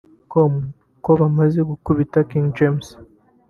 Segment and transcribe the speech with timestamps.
[0.31, 0.53] com
[1.03, 2.87] ko bamaze gukubita King James